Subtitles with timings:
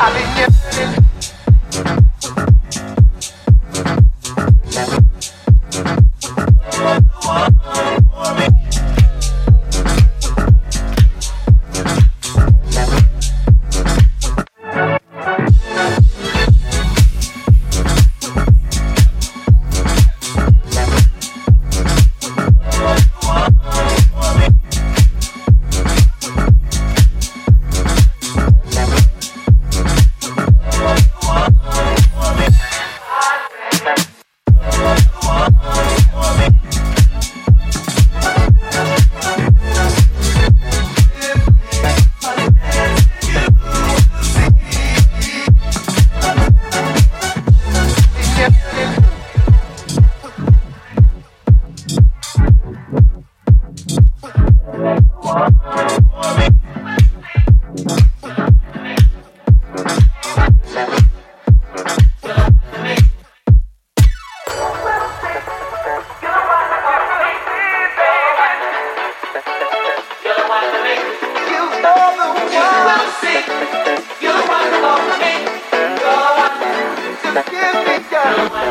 [0.00, 0.67] I'll be here.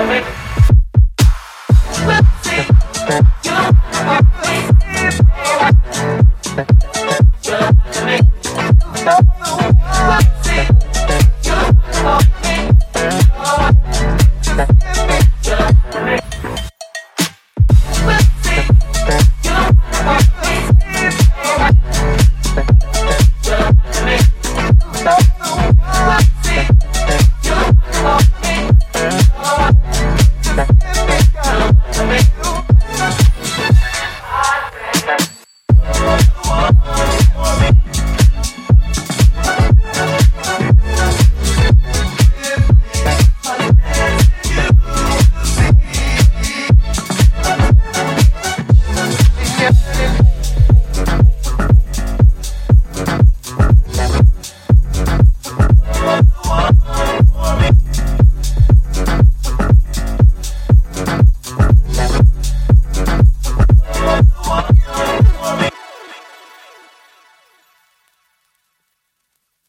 [0.00, 0.40] Don't know.